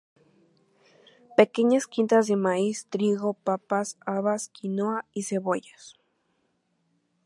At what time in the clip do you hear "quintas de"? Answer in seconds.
1.85-2.35